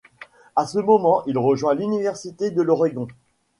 [0.55, 3.07] À ce moment, il rejoint l'Université de l'Oregon.